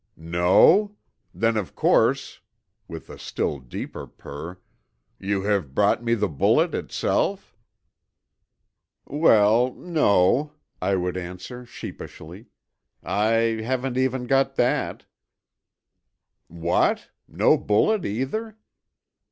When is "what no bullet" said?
16.47-18.03